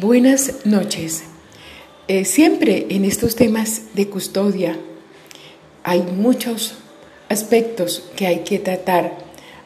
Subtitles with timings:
[0.00, 1.24] Buenas noches.
[2.08, 4.78] Eh, siempre en estos temas de custodia
[5.82, 6.76] hay muchos
[7.28, 9.18] aspectos que hay que tratar,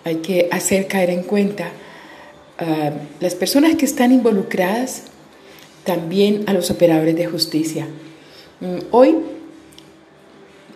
[0.02, 1.70] hay que hacer caer en cuenta
[2.58, 2.90] a
[3.20, 5.04] las personas que están involucradas,
[5.84, 7.86] también a los operadores de justicia.
[8.58, 9.14] Mm, hoy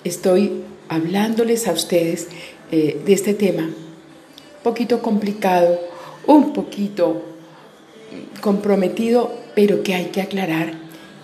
[0.05, 2.29] estoy hablándoles a ustedes
[2.71, 5.81] eh, de este tema, un poquito complicado,
[6.29, 7.25] un poquito
[8.41, 10.71] comprometido, pero que hay que aclarar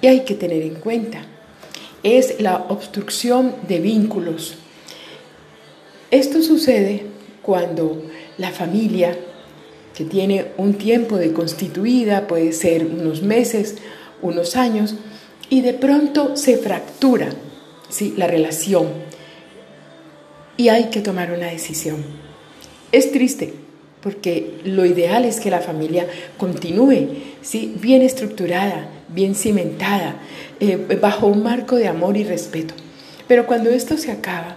[0.03, 1.25] y hay que tener en cuenta.
[2.03, 4.57] Es la obstrucción de vínculos.
[6.11, 7.07] Esto sucede
[7.43, 8.03] cuando
[8.37, 9.17] la familia,
[9.97, 13.77] que tiene un tiempo de constituida, puede ser unos meses,
[14.21, 14.97] unos años,
[15.49, 17.29] y de pronto se fractura
[17.89, 18.15] ¿sí?
[18.17, 18.89] la relación
[20.57, 22.05] y hay que tomar una decisión.
[22.91, 23.55] Es triste,
[24.05, 27.09] porque lo ideal es que la familia continúe,
[27.41, 27.75] ¿sí?
[27.81, 30.17] bien estructurada, bien cimentada,
[30.61, 32.75] eh, bajo un marco de amor y respeto.
[33.27, 34.57] Pero cuando esto se acaba,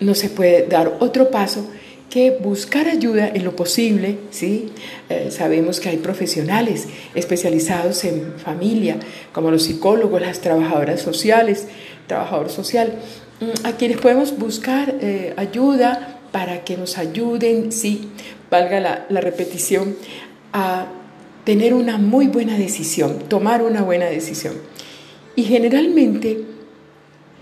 [0.00, 1.64] no se puede dar otro paso
[2.10, 4.72] que buscar ayuda en lo posible, ¿sí?
[5.08, 8.96] Eh, sabemos que hay profesionales especializados en familia,
[9.32, 11.68] como los psicólogos, las trabajadoras sociales,
[12.08, 12.94] trabajador social,
[13.40, 18.08] mm, a quienes podemos buscar eh, ayuda para que nos ayuden, sí,
[18.50, 19.96] valga la, repetición,
[20.52, 20.86] a
[21.44, 24.54] tener una muy buena decisión, tomar una buena decisión.
[25.36, 26.44] Y generalmente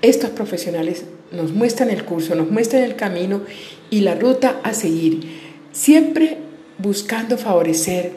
[0.02, 3.42] estos profesionales nos muestran el curso, nos muestran el camino
[3.90, 5.40] y la ruta a seguir,
[5.72, 6.38] siempre
[6.78, 8.12] buscando favorecer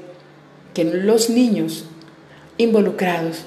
[0.73, 1.85] que los niños
[2.57, 3.45] involucrados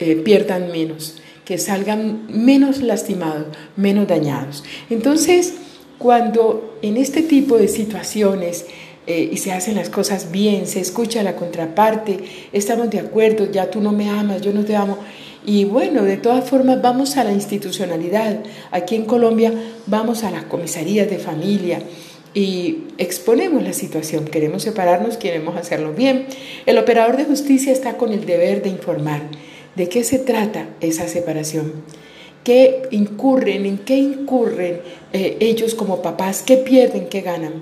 [0.00, 4.64] eh, pierdan menos, que salgan menos lastimados, menos dañados.
[4.90, 5.54] Entonces,
[5.98, 8.66] cuando en este tipo de situaciones
[9.06, 12.18] eh, y se hacen las cosas bien, se escucha la contraparte,
[12.52, 14.98] estamos de acuerdo, ya tú no me amas, yo no te amo.
[15.44, 18.40] Y bueno, de todas formas vamos a la institucionalidad.
[18.70, 19.52] Aquí en Colombia
[19.86, 21.80] vamos a las comisarías de familia
[22.34, 24.26] y exponemos la situación.
[24.26, 26.26] Queremos separarnos, queremos hacerlo bien.
[26.66, 29.22] El operador de justicia está con el deber de informar
[29.74, 31.72] de qué se trata esa separación
[32.48, 34.80] qué incurren, en qué incurren
[35.12, 37.60] eh, ellos como papás, qué pierden, qué ganan.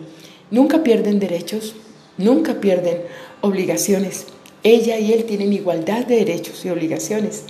[0.53, 1.75] Nunca pierden derechos,
[2.19, 2.99] nunca pierden
[3.41, 4.27] obligaciones.
[4.63, 7.47] Ella y él tienen igualdad de derechos y obligaciones.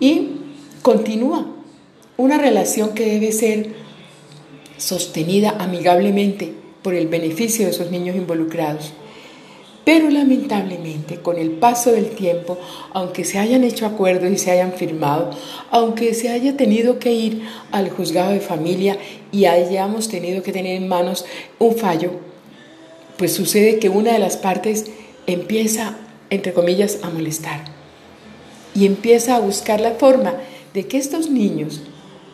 [0.00, 0.32] Y
[0.82, 1.50] continúa
[2.18, 3.70] una relación que debe ser
[4.76, 8.92] sostenida amigablemente por el beneficio de esos niños involucrados.
[9.92, 12.56] Pero lamentablemente, con el paso del tiempo,
[12.92, 15.30] aunque se hayan hecho acuerdos y se hayan firmado,
[15.72, 17.42] aunque se haya tenido que ir
[17.72, 18.98] al juzgado de familia
[19.32, 21.24] y hayamos tenido que tener en manos
[21.58, 22.12] un fallo,
[23.16, 24.84] pues sucede que una de las partes
[25.26, 25.96] empieza,
[26.30, 27.64] entre comillas, a molestar
[28.76, 30.34] y empieza a buscar la forma
[30.72, 31.80] de que estos niños,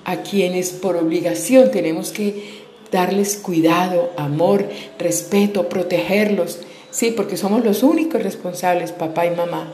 [0.04, 4.68] a quienes por obligación tenemos que darles cuidado, amor,
[4.98, 6.60] respeto, protegerlos,
[6.96, 9.70] Sí, porque somos los únicos responsables, papá y mamá,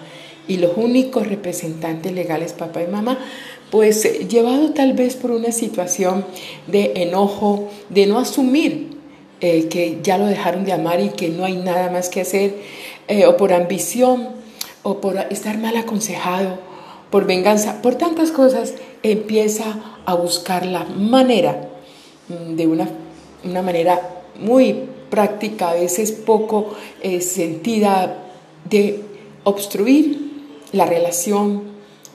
[0.49, 3.17] y los únicos representantes legales, papá y mamá,
[3.71, 6.27] pues eh, llevado tal vez por una situación
[6.67, 8.99] de enojo, de no asumir
[9.41, 12.57] eh, que ya lo dejaron de amar y que no hay nada más que hacer,
[13.07, 14.31] eh, o por ambición,
[14.83, 16.59] o por estar mal aconsejado,
[17.11, 18.75] por venganza, por tantas cosas,
[19.05, 21.69] empieza a buscar la manera,
[22.29, 22.89] mm, de una,
[23.45, 24.01] una manera
[24.41, 28.17] muy práctica, a veces poco eh, sentida,
[28.65, 29.05] de
[29.45, 31.65] obstruir la relación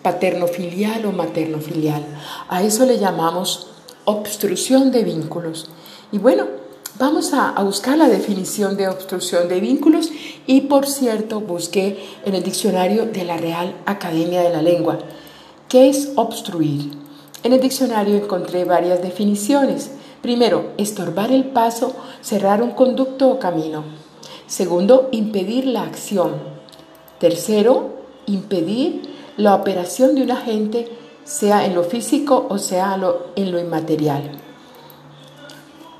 [0.01, 2.03] paterno-filial o materno-filial.
[2.49, 3.67] A eso le llamamos
[4.05, 5.69] obstrucción de vínculos.
[6.11, 6.47] Y bueno,
[6.97, 10.09] vamos a, a, buscar la definición de obstrucción de vínculos
[10.47, 14.97] y por cierto busqué en el diccionario de la Real Academia de la Lengua.
[15.69, 16.93] ¿Qué es obstruir?
[17.43, 19.91] En el diccionario encontré varias definiciones.
[20.21, 23.83] Primero, estorbar el paso, cerrar un conducto o camino.
[24.47, 26.35] Segundo, impedir la acción.
[27.19, 29.01] Tercero, impedir
[29.37, 30.87] la operación de un agente,
[31.23, 32.97] sea en lo físico o sea
[33.35, 34.31] en lo inmaterial.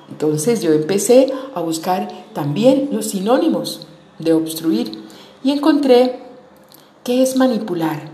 [0.10, 3.88] Entonces yo empecé a buscar también los sinónimos
[4.19, 5.04] de obstruir
[5.44, 6.19] y encontré
[7.04, 8.10] qué es manipular.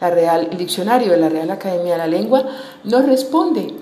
[0.00, 2.44] La el diccionario de la Real Academia de la Lengua
[2.84, 3.74] nos responde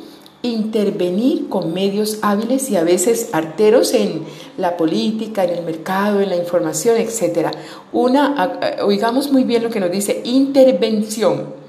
[0.45, 4.25] intervenir con medios hábiles y a veces arteros en
[4.59, 7.49] la política, en el mercado, en la información, etc.
[7.93, 11.65] Una, oigamos muy bien lo que nos dice, intervención.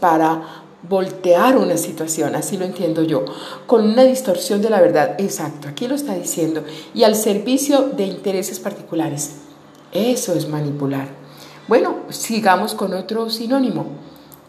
[0.00, 3.24] Para voltear una situación, así lo entiendo yo,
[3.66, 6.62] con una distorsión de la verdad, exacto, aquí lo está diciendo,
[6.92, 9.36] y al servicio de intereses particulares.
[9.92, 11.08] Eso es manipular.
[11.68, 13.86] Bueno, sigamos con otro sinónimo.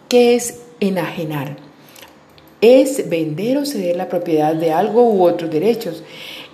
[0.10, 1.58] ¿Qué es enajenar?
[2.64, 6.02] Es vender o ceder la propiedad de algo u otros derechos.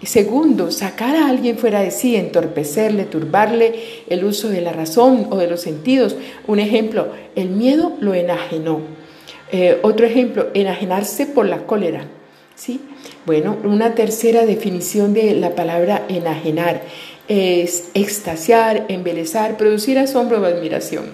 [0.02, 3.76] Segundo, sacar a alguien fuera de sí, entorpecerle, turbarle
[4.10, 6.16] el uso de la razón o de los sentidos.
[6.48, 8.80] Un ejemplo, el miedo lo enajenó.
[9.52, 12.08] Eh, otro ejemplo, enajenarse por la cólera.
[12.56, 12.80] ¿sí?
[13.28, 16.82] Bueno, una tercera definición de la palabra enajenar
[17.28, 21.06] es extasiar, embelezar, producir asombro o admiración.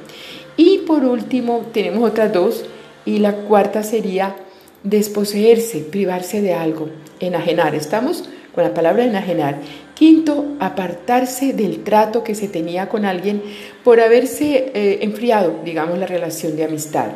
[0.55, 2.63] Y por último, tenemos otras dos,
[3.05, 4.37] y la cuarta sería
[4.85, 6.89] desposeerse, privarse de algo,
[7.19, 7.75] enajenar.
[7.75, 8.23] Estamos
[8.53, 9.59] con la palabra enajenar.
[9.95, 13.41] Quinto, apartarse del trato que se tenía con alguien
[13.83, 17.07] por haberse eh, enfriado, digamos, la relación de amistad.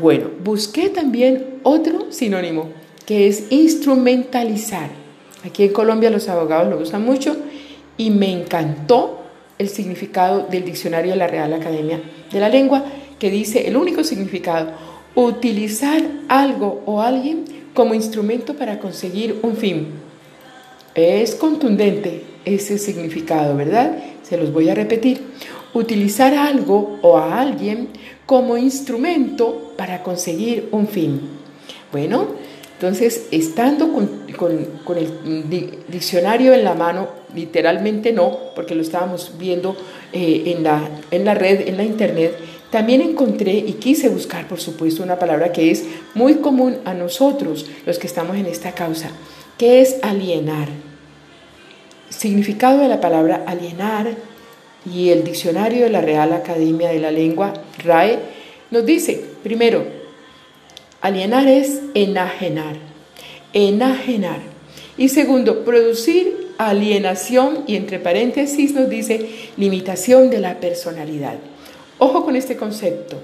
[0.00, 2.68] Bueno, busqué también otro sinónimo,
[3.06, 4.90] que es instrumentalizar.
[5.44, 7.36] Aquí en Colombia los abogados lo usan mucho
[7.96, 9.22] y me encantó
[9.58, 12.00] el significado del diccionario de la Real Academia
[12.30, 12.84] de la Lengua,
[13.18, 14.72] que dice el único significado,
[15.26, 17.44] utilizar algo o alguien
[17.74, 19.88] como instrumento para conseguir un fin.
[20.94, 23.98] Es contundente ese significado, ¿verdad?
[24.22, 25.22] Se los voy a repetir.
[25.74, 27.88] Utilizar algo o a alguien
[28.26, 31.20] como instrumento para conseguir un fin.
[31.90, 32.26] Bueno,
[32.74, 34.08] entonces, estando con,
[34.96, 39.76] el diccionario en la mano, literalmente no, porque lo estábamos viendo
[40.12, 42.36] eh, en, la, en la red, en la internet,
[42.70, 45.84] también encontré y quise buscar, por supuesto, una palabra que es
[46.14, 49.10] muy común a nosotros, los que estamos en esta causa,
[49.56, 50.68] que es alienar.
[52.10, 54.08] Significado de la palabra alienar
[54.90, 57.54] y el diccionario de la Real Academia de la Lengua,
[57.84, 58.18] RAE,
[58.70, 59.98] nos dice, primero,
[61.00, 62.76] Alienar es enajenar,
[63.52, 64.40] enajenar.
[64.96, 71.36] Y segundo, producir alienación y entre paréntesis nos dice limitación de la personalidad.
[71.98, 73.16] Ojo con este concepto.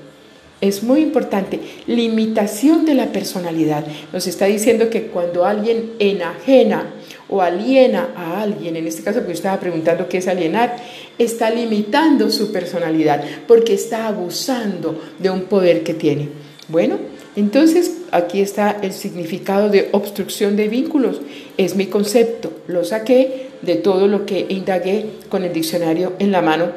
[0.61, 3.85] Es muy importante, limitación de la personalidad.
[4.12, 6.94] Nos está diciendo que cuando alguien enajena
[7.29, 10.76] o aliena a alguien, en este caso porque estaba preguntando qué es alienar,
[11.19, 16.29] está limitando su personalidad porque está abusando de un poder que tiene.
[16.69, 16.97] Bueno,
[17.37, 21.21] entonces, aquí está el significado de obstrucción de vínculos.
[21.56, 22.53] Es mi concepto.
[22.69, 26.71] Lo saqué de todo lo que indagué con el diccionario en la mano,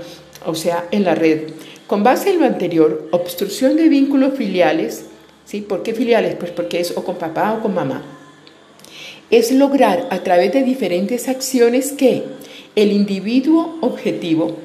[0.46, 1.50] o sea, en la red.
[1.88, 5.06] Con base en lo anterior, obstrucción de vínculos filiales,
[5.46, 5.62] ¿sí?
[5.62, 6.36] ¿Por qué filiales?
[6.36, 8.04] Pues porque es o con papá o con mamá.
[9.32, 12.24] Es lograr a través de diferentes acciones que
[12.76, 14.58] el individuo objetivo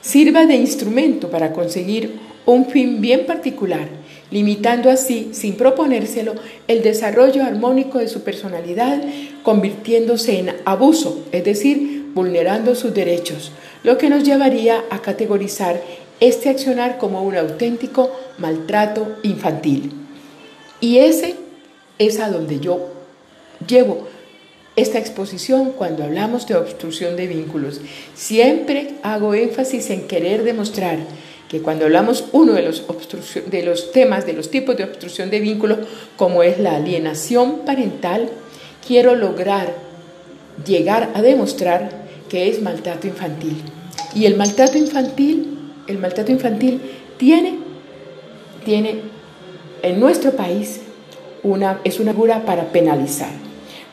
[0.00, 3.88] sirva de instrumento para conseguir un fin bien particular
[4.32, 6.34] limitando así, sin proponérselo,
[6.66, 9.00] el desarrollo armónico de su personalidad,
[9.42, 13.52] convirtiéndose en abuso, es decir, vulnerando sus derechos,
[13.84, 15.80] lo que nos llevaría a categorizar
[16.22, 19.92] este accionar como un auténtico maltrato infantil.
[20.80, 21.34] Y ese
[21.98, 22.92] es a donde yo
[23.66, 24.06] llevo
[24.76, 27.80] esta exposición cuando hablamos de obstrucción de vínculos.
[28.14, 30.98] Siempre hago énfasis en querer demostrar
[31.48, 32.84] que cuando hablamos uno de los,
[33.50, 35.80] de los temas, de los tipos de obstrucción de vínculos,
[36.16, 38.30] como es la alienación parental,
[38.86, 39.74] quiero lograr
[40.64, 41.90] llegar a demostrar
[42.28, 43.60] que es maltrato infantil.
[44.14, 46.80] Y el maltrato infantil, el maltrato infantil
[47.16, 47.58] tiene,
[48.64, 49.00] tiene
[49.82, 50.80] en nuestro país
[51.42, 53.30] una, es una figura para penalizar.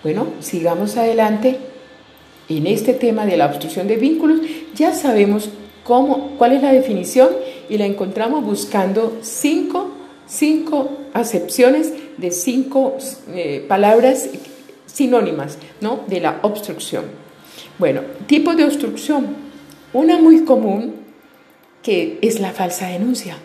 [0.03, 1.57] Bueno, sigamos adelante.
[2.47, 4.39] En este tema de la obstrucción de vínculos
[4.73, 5.49] ya sabemos
[6.37, 7.29] ¿Cuál es la definición?
[7.67, 9.89] Y la encontramos buscando cinco,
[11.13, 12.95] acepciones de cinco
[13.29, 14.29] eh, palabras
[14.85, 16.01] sinónimas ¿no?
[16.05, 17.05] de la obstrucción.
[17.79, 19.49] Bueno, tipo de obstrucción.
[19.91, 20.93] Una muy común
[21.83, 23.37] que es la falsa denuncia.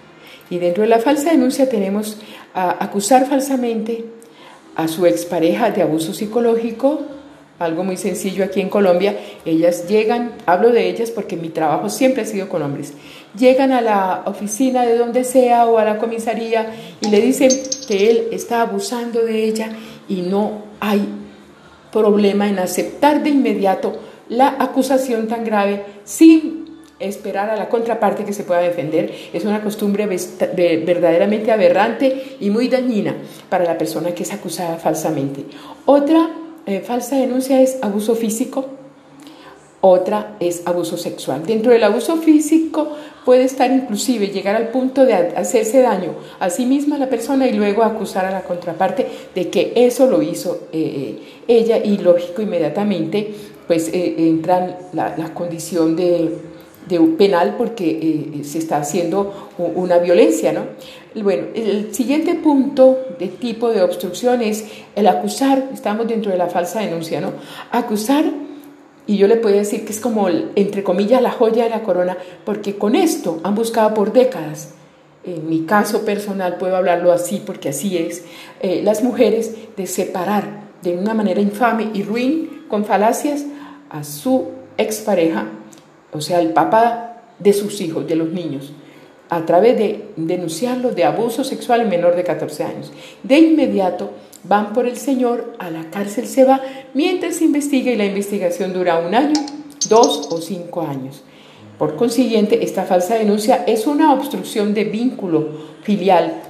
[0.51, 2.19] Y dentro de la falsa denuncia tenemos
[2.55, 4.05] acusar falsamente
[4.77, 7.01] a su expareja de abuso psicológico,
[7.59, 12.23] algo muy sencillo aquí en Colombia, ellas llegan, hablo de ellas porque mi trabajo siempre
[12.23, 12.93] ha sido con hombres,
[13.39, 17.51] llegan a la oficina de donde sea o a la comisaría y le dicen
[17.87, 19.71] que él está abusando de ella
[20.09, 21.09] y no hay
[21.93, 23.97] problema en aceptar de inmediato
[24.29, 26.64] la acusación tan grave sin
[27.01, 29.13] esperar a la contraparte que se pueda defender.
[29.33, 33.17] Es una costumbre verdaderamente aberrante y muy dañina
[33.49, 35.45] para la persona que es acusada falsamente.
[35.87, 36.31] Otra
[36.67, 38.67] eh, falsa denuncia es abuso físico,
[39.81, 41.45] otra es abuso sexual.
[41.45, 46.65] Dentro del abuso físico puede estar inclusive llegar al punto de hacerse daño a sí
[46.65, 51.19] misma la persona y luego acusar a la contraparte de que eso lo hizo eh,
[51.49, 53.35] ella y lógico inmediatamente
[53.67, 56.37] pues eh, entra la, condición de,
[56.89, 57.91] de penal porque
[58.41, 60.63] eh, se está haciendo una violencia, ¿no?
[61.23, 64.65] Bueno, el siguiente punto de tipo de obstrucción es
[64.97, 67.33] el acusar, estamos dentro de la falsa denuncia, ¿no?
[67.71, 68.25] Acusar,
[69.07, 72.17] y yo le puedo decir que es como, entre comillas, la joya de la corona,
[72.45, 74.75] porque con esto han buscado por décadas,
[75.25, 78.25] en mi caso personal puedo hablarlo así porque así es,
[78.61, 83.45] eh, las mujeres de separar de una manera infame y ruin, con falacias,
[83.89, 85.47] a su expareja
[86.15, 88.73] o sea, el papá de sus hijos, de los niños,
[89.29, 92.93] a través de denunciarlo de abuso sexual en menor de 14 años.
[93.23, 94.11] De inmediato
[94.45, 96.61] van por el señor, a la cárcel se va,
[96.93, 99.41] mientras se investiga y la investigación dura un año,
[99.89, 101.25] dos o cinco años.
[101.79, 105.49] Por consiguiente, esta falsa denuncia es una obstrucción de vínculo
[105.83, 106.43] filial,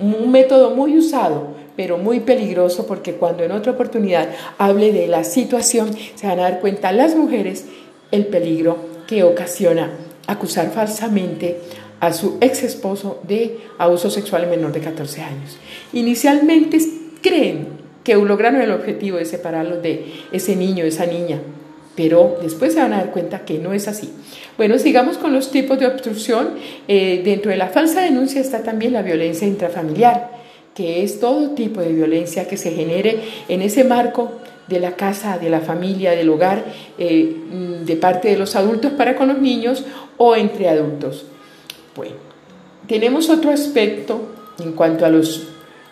[0.00, 5.22] un método muy usado, pero muy peligroso porque cuando en otra oportunidad hable de la
[5.22, 7.66] situación, se van a dar cuenta las mujeres
[8.10, 9.90] el peligro ocasiona
[10.26, 11.58] acusar falsamente
[12.00, 15.56] a su ex esposo de abuso sexual en menor de 14 años.
[15.92, 16.78] Inicialmente
[17.20, 17.68] creen
[18.02, 21.40] que lograron el objetivo de separarlos de ese niño, esa niña,
[21.94, 24.10] pero después se van a dar cuenta que no es así.
[24.56, 26.50] Bueno, sigamos con los tipos de obstrucción.
[26.88, 30.30] Eh, dentro de la falsa denuncia está también la violencia intrafamiliar,
[30.74, 34.32] que es todo tipo de violencia que se genere en ese marco
[34.68, 36.64] de la casa, de la familia, del hogar,
[36.98, 37.36] eh,
[37.84, 39.84] de parte de los adultos para con los niños
[40.16, 41.26] o entre adultos.
[41.94, 42.14] Bueno,
[42.86, 44.20] tenemos otro aspecto
[44.60, 45.48] en cuanto a los,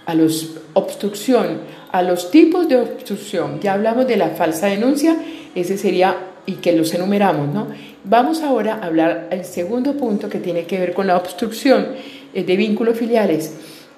[0.07, 1.59] a los obstrucción,
[1.93, 3.61] a los tipos de obstrucción.
[3.61, 5.17] Ya hablamos de la falsa denuncia,
[5.55, 7.69] ese sería y que los enumeramos, ¿no?
[8.05, 11.89] Vamos ahora a hablar del segundo punto que tiene que ver con la obstrucción
[12.33, 13.55] eh, de vínculos filiales.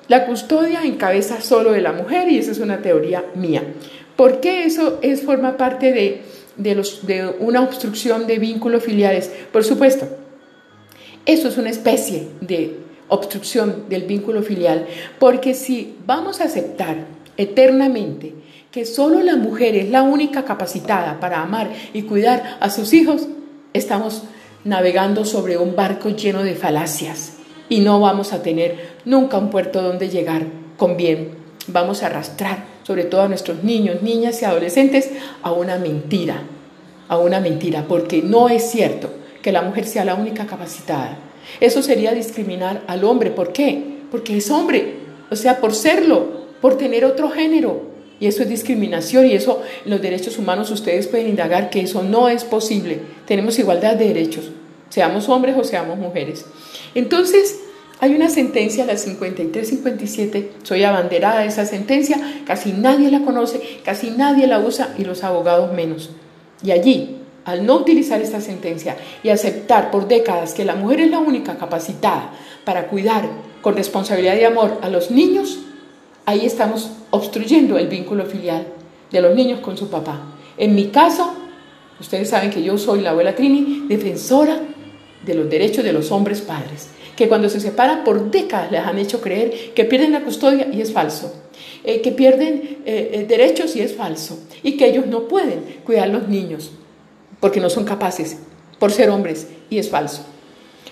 [0.08, 3.62] La custodia en cabeza solo de la mujer y esa es una teoría mía.
[4.16, 5.92] ¿Por qué eso es, forma parte
[6.56, 9.30] de, los, de una obstrucción de vínculos filiales?
[9.52, 10.06] Por supuesto,
[11.24, 12.78] eso es una especie de
[13.08, 14.86] obstrucción del vínculo filial,
[15.18, 18.34] porque si vamos a aceptar eternamente
[18.70, 23.28] que solo la mujer es la única capacitada para amar y cuidar a sus hijos,
[23.74, 24.22] estamos
[24.64, 27.34] navegando sobre un barco lleno de falacias
[27.68, 31.41] y no vamos a tener nunca un puerto donde llegar con bien.
[31.68, 35.10] Vamos a arrastrar sobre todo a nuestros niños, niñas y adolescentes,
[35.42, 36.42] a una mentira,
[37.08, 39.10] a una mentira, porque no es cierto
[39.42, 41.18] que la mujer sea la única capacitada.
[41.60, 43.30] Eso sería discriminar al hombre.
[43.30, 44.00] ¿Por qué?
[44.10, 44.96] Porque es hombre,
[45.30, 47.92] o sea, por serlo, por tener otro género.
[48.20, 52.02] Y eso es discriminación y eso en los derechos humanos ustedes pueden indagar que eso
[52.02, 53.00] no es posible.
[53.26, 54.50] Tenemos igualdad de derechos,
[54.90, 56.44] seamos hombres o seamos mujeres.
[56.94, 57.58] Entonces,
[58.02, 64.10] hay una sentencia, la 53-57, soy abanderada de esa sentencia, casi nadie la conoce, casi
[64.10, 66.10] nadie la usa y los abogados menos.
[66.64, 71.12] Y allí, al no utilizar esta sentencia y aceptar por décadas que la mujer es
[71.12, 72.32] la única capacitada
[72.64, 73.22] para cuidar
[73.60, 75.60] con responsabilidad y amor a los niños,
[76.26, 78.66] ahí estamos obstruyendo el vínculo filial
[79.12, 80.22] de los niños con su papá.
[80.58, 81.34] En mi caso,
[82.00, 84.58] ustedes saben que yo soy la abuela Trini, defensora
[85.24, 88.98] de los derechos de los hombres padres que cuando se separan por décadas les han
[88.98, 91.34] hecho creer que pierden la custodia y es falso,
[91.84, 96.04] eh, que pierden eh, eh, derechos y es falso, y que ellos no pueden cuidar
[96.04, 96.72] a los niños
[97.40, 98.38] porque no son capaces
[98.78, 100.24] por ser hombres y es falso.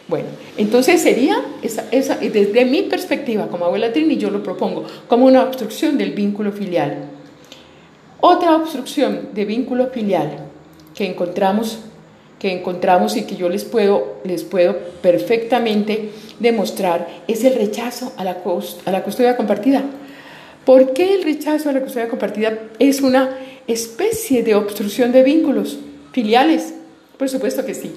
[0.09, 5.27] Bueno, entonces sería, esa, esa, desde mi perspectiva como abuela Trini, yo lo propongo como
[5.27, 7.09] una obstrucción del vínculo filial.
[8.21, 10.47] Otra obstrucción de vínculo filial
[10.95, 11.79] que encontramos
[12.41, 18.25] que encontramos y que yo les puedo, les puedo perfectamente demostrar es el rechazo a
[18.25, 18.39] la,
[18.87, 19.85] a la custodia compartida.
[20.65, 25.79] ¿Por qué el rechazo a la custodia compartida es una especie de obstrucción de vínculos
[26.13, 26.73] filiales?
[27.19, 27.93] Por supuesto que sí.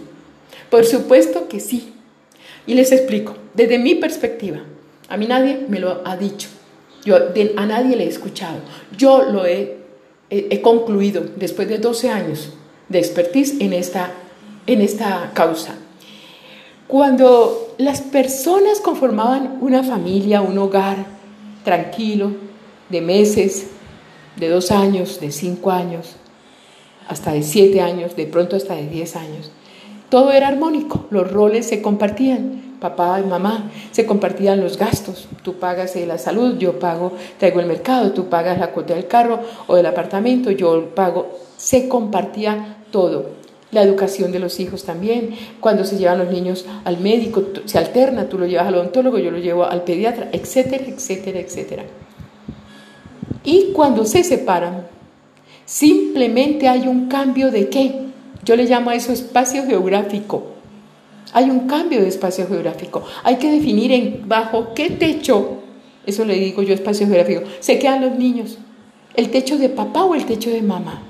[0.70, 1.94] Por supuesto que sí.
[2.68, 4.60] Y les explico, desde mi perspectiva,
[5.08, 6.50] a mí nadie me lo ha dicho,
[7.06, 8.58] yo a nadie le he escuchado,
[8.98, 9.78] yo lo he,
[10.30, 12.54] he, he concluido después de 12 años
[12.90, 14.12] de expertise en esta
[14.67, 15.75] en esta causa.
[16.88, 21.05] Cuando las personas conformaban una familia, un hogar
[21.63, 22.32] tranquilo,
[22.89, 23.67] de meses,
[24.36, 26.15] de dos años, de cinco años,
[27.08, 29.51] hasta de siete años, de pronto hasta de diez años,
[30.10, 35.53] todo era armónico, los roles se compartían, papá y mamá, se compartían los gastos, tú
[35.55, 39.75] pagas la salud, yo pago, traigo el mercado, tú pagas la cuota del carro o
[39.75, 43.43] del apartamento, yo pago, se compartía todo
[43.74, 48.30] la educación de los hijos también, cuando se llevan los niños al médico, se alterna,
[48.30, 51.84] tú lo llevas al odontólogo, yo lo llevo al pediatra, etcétera, etcétera, etcétera.
[53.44, 54.88] Y cuando se separan,
[55.65, 58.03] simplemente hay un cambio de qué?
[58.46, 60.48] Yo le llamo a eso espacio geográfico.
[61.34, 63.03] Hay un cambio de espacio geográfico.
[63.24, 65.60] Hay que definir en bajo qué techo,
[66.06, 68.58] eso le digo yo espacio geográfico, se quedan los niños.
[69.15, 71.01] ¿El techo de papá o el techo de mamá?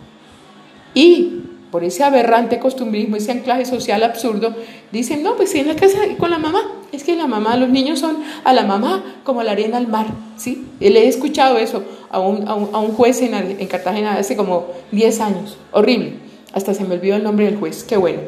[0.94, 1.42] Y
[1.74, 4.54] por ese aberrante costumbrismo, ese anclaje social absurdo,
[4.92, 6.62] dicen, no, pues sí, en la casa con la mamá.
[6.92, 10.06] Es que la mamá, los niños son a la mamá como la arena al mar,
[10.38, 10.68] ¿sí?
[10.80, 15.20] Le he escuchado eso a un, a un, juez en, en, Cartagena hace como 10
[15.22, 16.14] años, horrible.
[16.54, 18.20] Hasta se me olvidó el nombre del juez, qué bueno.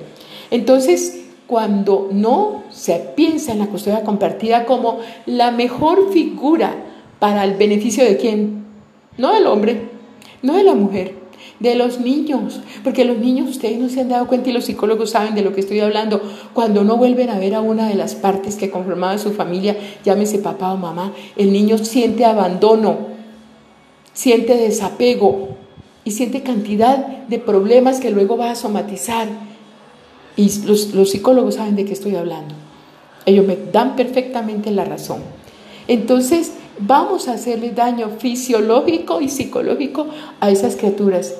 [0.49, 6.73] Entonces, cuando no se piensa en la custodia compartida como la mejor figura
[7.19, 8.65] para el beneficio de quién,
[9.19, 9.89] no del hombre,
[10.41, 11.24] no de la mujer,
[11.59, 15.11] de los niños, porque los niños ustedes no se han dado cuenta y los psicólogos
[15.11, 16.21] saben de lo que estoy hablando,
[16.53, 20.39] cuando no vuelven a ver a una de las partes que conformaba su familia, llámese
[20.39, 22.97] papá o mamá, el niño siente abandono,
[24.13, 25.49] siente desapego
[26.03, 26.97] y siente cantidad
[27.27, 29.27] de problemas que luego va a somatizar.
[30.37, 32.53] Y los, los psicólogos saben de qué estoy hablando.
[33.25, 35.21] Ellos me dan perfectamente la razón.
[35.87, 40.07] Entonces, vamos a hacerle daño fisiológico y psicológico
[40.39, 41.35] a esas criaturas.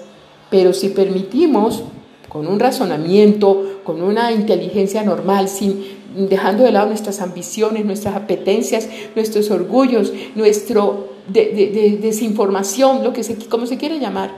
[0.50, 1.84] Pero si permitimos,
[2.30, 5.84] con un razonamiento, con una inteligencia normal, sin
[6.16, 13.36] dejando de lado nuestras ambiciones, nuestras apetencias, nuestros orgullos, nuestro de, desinformación, lo que se,
[13.48, 14.32] como se quiere llamar,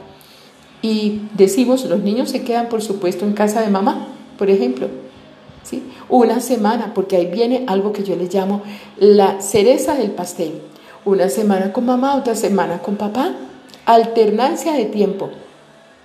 [0.82, 4.88] y decimos, los niños se quedan, por supuesto, en casa de mamá, por ejemplo,
[5.64, 5.84] ¿sí?
[6.10, 8.62] una semana, porque ahí viene algo que yo le llamo
[8.98, 10.62] la cereza del pastel.
[11.06, 13.34] Una semana con mamá, otra semana con papá,
[13.86, 15.30] alternancia de tiempo.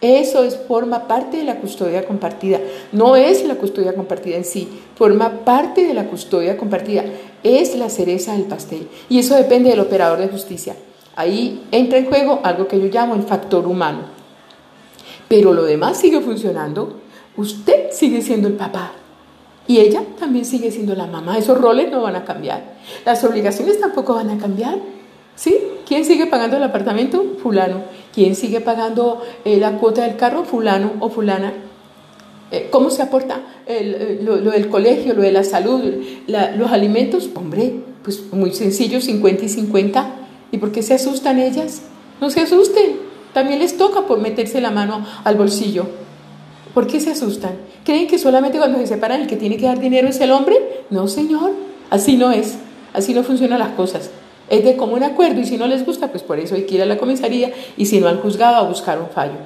[0.02, 2.58] Eso es, forma parte de la custodia compartida.
[2.90, 7.04] No es la custodia compartida en sí, forma parte de la custodia compartida.
[7.44, 8.88] Es la cereza del pastel.
[9.08, 10.74] Y eso depende del operador de justicia.
[11.14, 14.00] Ahí entra en juego algo que yo llamo el factor humano.
[15.28, 17.00] Pero lo demás sigue funcionando.
[17.36, 18.92] Usted sigue siendo el papá.
[19.68, 21.38] Y ella también sigue siendo la mamá.
[21.38, 22.74] Esos roles no van a cambiar.
[23.06, 24.78] Las obligaciones tampoco van a cambiar.
[25.36, 25.56] ¿Sí?
[25.86, 27.24] ¿Quién sigue pagando el apartamento?
[27.40, 27.82] Fulano.
[28.12, 30.44] ¿Quién sigue pagando eh, la cuota del carro?
[30.44, 31.52] Fulano o fulana.
[32.50, 35.80] Eh, ¿Cómo se aporta eh, lo, del colegio, lo de la salud,
[36.26, 37.30] los alimentos?
[37.34, 37.72] Hombre,
[38.04, 40.14] pues muy sencillo, 50 y 50.
[40.50, 41.82] ¿Y por qué se asustan ellas?
[42.20, 42.96] No se asusten.
[43.32, 45.86] También les toca por meterse la mano al bolsillo.
[46.74, 47.52] ¿Por qué se asustan?
[47.84, 50.84] ¿Creen que solamente cuando se separan el que tiene que dar dinero es el hombre?
[50.90, 51.52] No, señor.
[51.88, 52.56] Así no es.
[52.92, 54.10] Así no funcionan las cosas
[54.52, 56.82] es de común acuerdo y si no les gusta, pues por eso hay que ir
[56.82, 59.38] a la comisaría y si no al juzgado a buscar un fallo.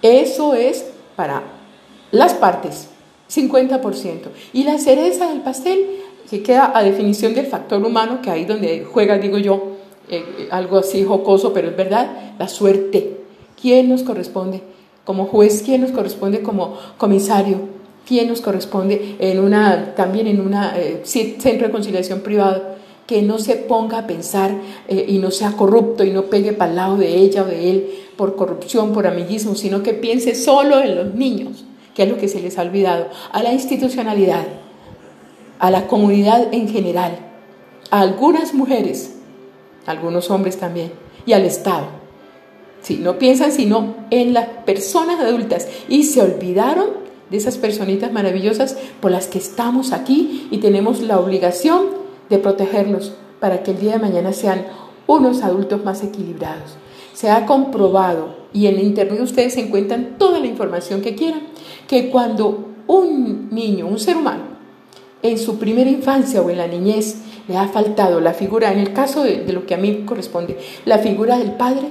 [0.00, 1.42] Eso es para
[2.10, 2.88] las partes,
[3.30, 4.28] 50%.
[4.54, 5.84] Y la cereza del pastel,
[6.30, 9.76] que queda a definición del factor humano, que ahí donde juega, digo yo,
[10.08, 13.18] eh, eh, algo así jocoso, pero es verdad, la suerte.
[13.60, 14.62] ¿Quién nos corresponde
[15.04, 15.62] como juez?
[15.62, 17.58] ¿Quién nos corresponde como comisario?
[18.08, 22.79] ¿Quién nos corresponde en una, también en un eh, centro de conciliación privado?
[23.10, 24.52] Que no se ponga a pensar
[24.86, 27.68] eh, y no sea corrupto y no pegue para el lado de ella o de
[27.68, 32.18] él por corrupción, por amiguismo, sino que piense solo en los niños, que es lo
[32.18, 34.46] que se les ha olvidado, a la institucionalidad,
[35.58, 37.18] a la comunidad en general,
[37.90, 39.16] a algunas mujeres,
[39.86, 40.92] a algunos hombres también,
[41.26, 41.88] y al Estado.
[42.80, 46.90] Si no piensan sino en las personas adultas y se olvidaron
[47.28, 51.99] de esas personitas maravillosas por las que estamos aquí y tenemos la obligación
[52.30, 54.64] de protegerlos para que el día de mañana sean
[55.06, 56.76] unos adultos más equilibrados.
[57.12, 61.42] Se ha comprobado, y en Internet ustedes encuentran toda la información que quieran,
[61.88, 64.44] que cuando un niño, un ser humano,
[65.22, 67.16] en su primera infancia o en la niñez
[67.48, 70.56] le ha faltado la figura, en el caso de, de lo que a mí corresponde,
[70.84, 71.88] la figura del padre,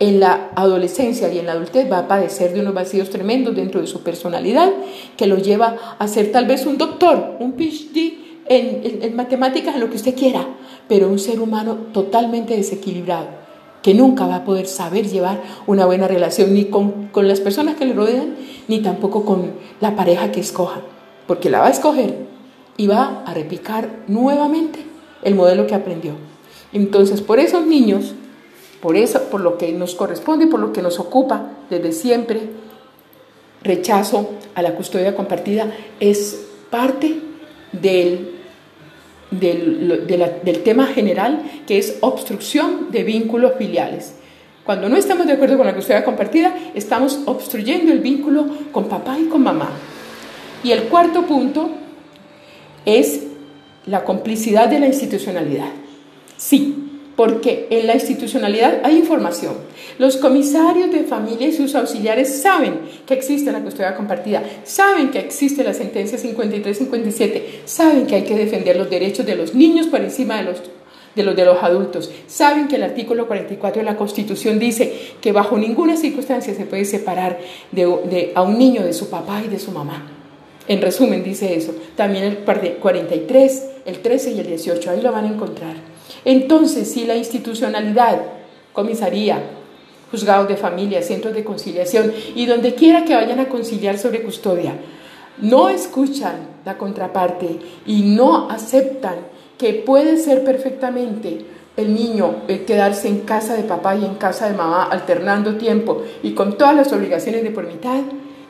[0.00, 3.80] en la adolescencia y en la adultez va a padecer de unos vacíos tremendos dentro
[3.80, 4.72] de su personalidad
[5.16, 9.90] que lo lleva a ser tal vez un doctor, un PhD en, matemáticas, en lo
[9.90, 10.46] que usted quiera,
[10.88, 13.28] pero un ser humano totalmente desequilibrado,
[13.82, 17.76] que nunca va a poder saber llevar una buena relación ni con, con las personas
[17.76, 18.36] que le rodean,
[18.68, 20.80] ni tampoco con la pareja que escoja,
[21.26, 22.26] porque la va a escoger
[22.76, 24.80] y va a replicar nuevamente
[25.22, 26.12] el modelo que aprendió.
[26.72, 28.14] Entonces, por esos niños,
[28.80, 32.50] por eso, por lo que nos corresponde y por lo que nos ocupa desde siempre,
[33.62, 37.18] rechazo a la custodia compartida es parte
[37.80, 38.34] del
[39.40, 44.14] del, tema general, que es obstrucción de vínculos filiales.
[44.64, 49.18] Cuando no estamos de acuerdo con la custodia compartida, estamos obstruyendo el vínculo con papá
[49.18, 49.70] y con mamá.
[50.62, 51.70] Y el cuarto punto
[52.86, 53.24] es
[53.86, 55.68] la complicidad de la institucionalidad.
[56.36, 59.54] Sí, porque en la institucionalidad hay información.
[59.98, 65.20] Los comisarios de familia y sus auxiliares saben que existe la custodia compartida, saben que
[65.20, 70.00] existe la sentencia 53-57, saben que hay que defender los derechos de los niños por
[70.00, 70.62] encima de los
[71.14, 72.10] de los adultos.
[72.26, 76.84] Saben que el artículo 44 de la Constitución dice que bajo ninguna circunstancia se puede
[76.84, 77.38] separar
[78.34, 80.10] a un niño de su papá y de su mamá.
[80.66, 81.74] En resumen dice eso.
[81.94, 85.93] También el 43, el 13 y el 18, ahí lo van a encontrar.
[86.24, 88.20] Entonces, si la institucionalidad,
[88.72, 89.42] comisaría,
[90.10, 94.74] juzgados de familia, centros de conciliación y donde quiera que vayan a conciliar sobre custodia,
[95.38, 99.16] no escuchan la contraparte y no aceptan
[99.58, 101.44] que puede ser perfectamente
[101.76, 106.02] el niño eh, quedarse en casa de papá y en casa de mamá alternando tiempo
[106.22, 108.02] y con todas las obligaciones de por mitad,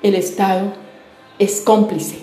[0.03, 0.73] el Estado
[1.39, 2.19] es cómplice.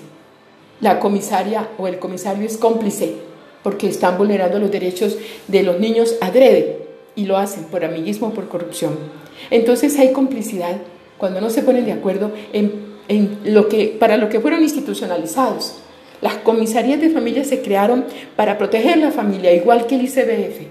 [0.80, 3.31] La comisaria o el comisario es cómplice
[3.64, 6.80] porque están vulnerando los derechos de los niños adrede
[7.16, 8.96] y lo hacen por amiguismo por corrupción.
[9.50, 10.78] Entonces hay complicidad
[11.18, 12.92] cuando no se ponen de acuerdo en,
[13.44, 15.76] lo que, para lo que fueron institucionalizados.
[16.22, 20.62] Las comisarías de familia se crearon para proteger la familia, igual que el ICBF.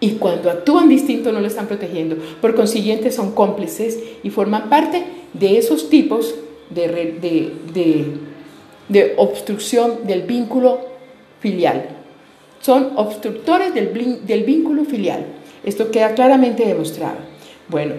[0.00, 2.16] Y cuando actúan distinto no lo están protegiendo.
[2.40, 6.34] Por consiguiente son cómplices y forman parte de esos tipos
[6.70, 7.52] de,
[8.88, 10.89] de obstrucción del vínculo
[11.40, 11.88] filial.
[12.60, 15.26] Son obstructores del, del vínculo filial.
[15.64, 17.16] Esto queda claramente demostrado.
[17.68, 17.94] Bueno,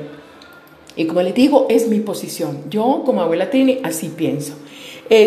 [0.95, 2.63] y como les digo, es mi posición.
[2.69, 4.53] Yo, como abuela Trini, así pienso.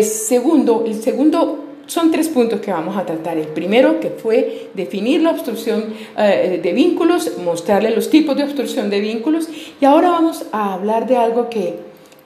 [0.03, 3.37] segundo, el segundo son tres puntos que vamos a tratar.
[3.37, 8.89] El primero, que fue definir la obstrucción eh, de vínculos, mostrarle los tipos de obstrucción
[8.89, 9.47] de vínculos.
[9.79, 11.79] Y ahora vamos a hablar de algo que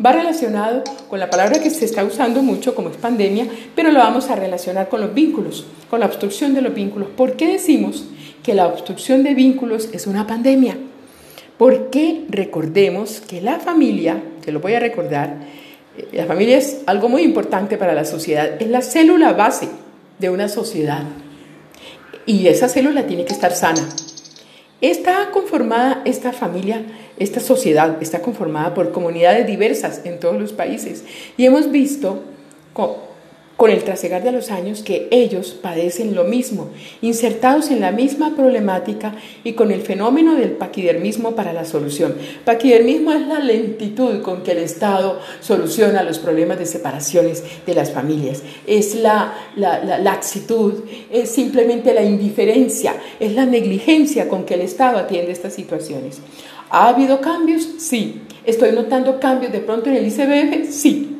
[0.03, 3.99] va relacionado con la palabra que se está usando mucho, como es pandemia, pero lo
[3.99, 7.09] vamos a relacionar con los vínculos, con la obstrucción de los vínculos.
[7.09, 8.05] ¿Por qué decimos
[8.43, 10.77] que la obstrucción de vínculos es una pandemia?
[11.57, 15.35] Porque recordemos que la familia, que lo voy a recordar,
[15.97, 19.67] eh, la familia es algo muy importante para la sociedad, es la célula base
[20.19, 21.03] de una sociedad.
[22.25, 23.85] Y esa célula tiene que estar sana.
[24.81, 26.85] Está conformada esta familia,
[27.17, 31.03] esta sociedad, está conformada por comunidades diversas en todos los países.
[31.35, 32.23] Y hemos visto
[33.59, 36.69] con el trasegar de los años que ellos padecen lo mismo,
[37.01, 42.15] insertados en la misma problemática y con el fenómeno del paquidermismo para la solución.
[42.45, 47.91] Paquidermismo es la lentitud con que el Estado soluciona los problemas de separaciones de las
[47.91, 50.75] familias, es la, la, la laxitud,
[51.11, 56.21] es simplemente la indiferencia, es la negligencia con que el Estado atiende estas situaciones.
[56.69, 57.67] ¿Ha habido cambios?
[57.77, 58.21] Sí.
[58.45, 60.71] ¿Estoy notando cambios de pronto en el ICBF?
[60.71, 61.17] Sí.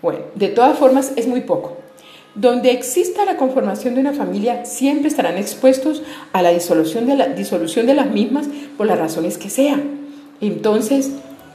[0.00, 1.81] Bueno, de todas formas es muy poco.
[2.34, 7.28] Donde exista la conformación de una familia, siempre estarán expuestos a la disolución de, la,
[7.28, 8.46] disolución de las mismas
[8.78, 10.00] por las razones que sean.
[10.40, 11.10] Entonces,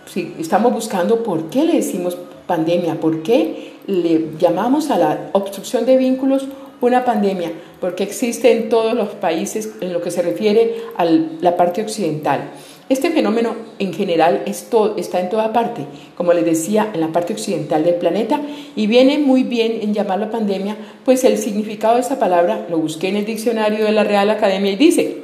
[0.06, 5.86] si estamos buscando por qué le decimos pandemia, por qué le llamamos a la obstrucción
[5.86, 6.48] de vínculos
[6.80, 11.58] una pandemia, porque existe en todos los países en lo que se refiere a la
[11.58, 12.52] parte occidental.
[12.90, 17.84] Este fenómeno en general está en toda parte, como les decía, en la parte occidental
[17.84, 18.40] del planeta,
[18.78, 23.10] y viene muy bien en llamarlo pandemia, pues el significado de esa palabra lo busqué
[23.10, 25.18] en el diccionario de la Real Academia y dice,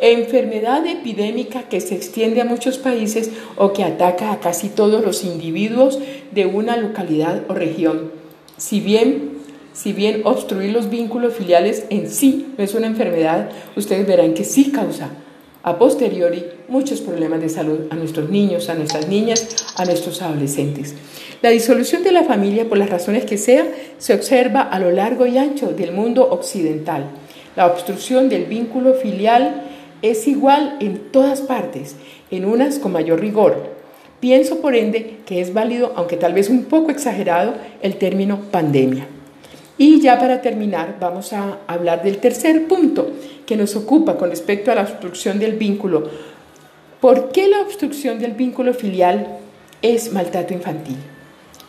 [0.00, 5.22] enfermedad epidémica que se extiende a muchos países o que ataca a casi todos los
[5.22, 6.00] individuos
[6.32, 8.10] de una localidad o región.
[8.56, 9.38] Si bien,
[9.72, 14.42] si bien obstruir los vínculos filiales en sí no es una enfermedad, ustedes verán que
[14.42, 15.10] sí causa
[15.64, 20.94] a posteriori muchos problemas de salud a nuestros niños, a nuestras niñas, a nuestros adolescentes.
[21.40, 23.66] La disolución de la familia, por las razones que sea,
[23.98, 27.06] se observa a lo largo y ancho del mundo occidental.
[27.56, 29.62] La obstrucción del vínculo filial
[30.02, 31.96] es igual en todas partes,
[32.30, 33.74] en unas con mayor rigor.
[34.20, 39.06] Pienso, por ende, que es válido, aunque tal vez un poco exagerado, el término pandemia.
[39.76, 43.10] Y ya para terminar, vamos a hablar del tercer punto
[43.46, 46.08] que nos ocupa con respecto a la obstrucción del vínculo.
[47.00, 49.38] ¿Por qué la obstrucción del vínculo filial
[49.82, 50.96] es maltrato infantil?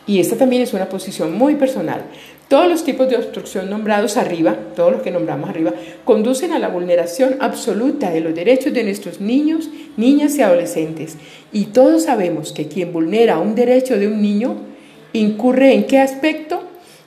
[0.06, 2.02] Y esta también es una posición muy personal.
[2.48, 5.72] Todos los tipos de obstrucción nombrados arriba, todos los que nombramos arriba,
[6.04, 11.16] conducen a la vulneración absoluta de los derechos de nuestros niños, niñas y adolescentes.
[11.52, 14.56] Y todos sabemos que quien vulnera un derecho de un niño
[15.12, 16.62] incurre en qué aspecto?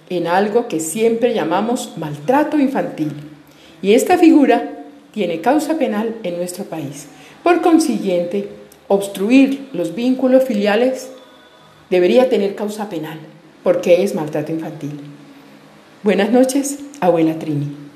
[0.09, 3.28] en algo que siempre llamamos maltrato infantil.
[3.81, 7.07] Y esta figura tiene causa penal en nuestro país.
[7.43, 8.49] Por consiguiente,
[8.87, 11.09] obstruir los vínculos filiales
[11.89, 13.19] debería tener causa penal,
[13.63, 14.99] porque es maltrato infantil.
[16.03, 17.88] Buenas noches, abuela Trini.